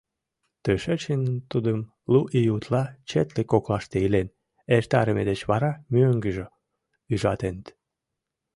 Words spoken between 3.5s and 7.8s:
коклаште илен эртарыме деч вара мӧҥгыжӧ ужатеныт.